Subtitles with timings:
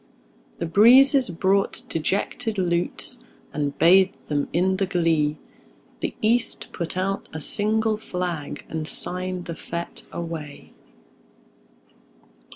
[0.57, 3.19] The breezes brought dejected lutes,
[3.53, 5.37] And bathed them in the glee;
[5.99, 10.73] The East put out a single flag, And signed the fete away.